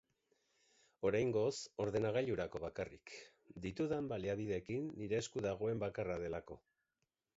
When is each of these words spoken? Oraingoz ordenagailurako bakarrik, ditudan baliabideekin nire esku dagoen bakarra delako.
Oraingoz 1.09 1.51
ordenagailurako 1.85 2.61
bakarrik, 2.63 3.13
ditudan 3.67 4.09
baliabideekin 4.15 4.89
nire 5.03 5.21
esku 5.23 5.45
dagoen 5.49 5.85
bakarra 5.89 6.17
delako. 6.25 6.59